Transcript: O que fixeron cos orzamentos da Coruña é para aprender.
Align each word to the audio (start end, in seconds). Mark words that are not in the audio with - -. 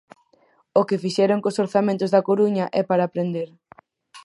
O 0.79 0.81
que 0.87 1.01
fixeron 1.03 1.41
cos 1.43 1.59
orzamentos 1.65 2.09
da 2.11 2.25
Coruña 2.27 2.65
é 2.79 2.81
para 2.89 3.03
aprender. 3.05 3.49